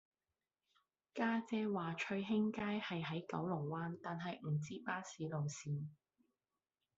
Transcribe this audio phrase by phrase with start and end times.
[1.13, 5.89] 家姐話翠興街係喺九龍灣但係唔知巴士路線